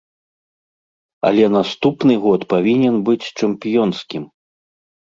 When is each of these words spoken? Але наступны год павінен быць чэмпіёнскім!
Але 1.29 1.45
наступны 1.57 2.13
год 2.27 2.41
павінен 2.55 2.95
быць 3.11 3.31
чэмпіёнскім! 3.39 4.23